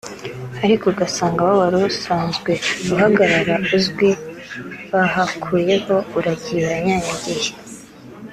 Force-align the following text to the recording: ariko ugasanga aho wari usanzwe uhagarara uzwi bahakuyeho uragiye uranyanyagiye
ariko 0.63 0.83
ugasanga 0.91 1.39
aho 1.43 1.53
wari 1.61 1.77
usanzwe 1.91 2.51
uhagarara 2.93 3.55
uzwi 3.77 4.09
bahakuyeho 4.91 5.95
uragiye 6.17 6.59
uranyanyagiye 6.67 7.51